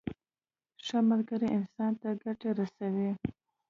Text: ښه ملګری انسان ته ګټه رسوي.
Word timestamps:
ښه 0.85 0.97
ملګری 1.09 1.47
انسان 1.57 1.91
ته 2.01 2.09
ګټه 2.23 2.49
رسوي. 2.59 3.11